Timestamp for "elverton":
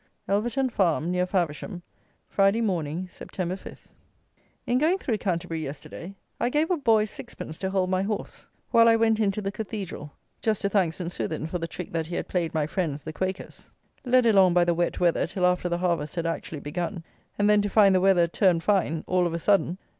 0.27-0.67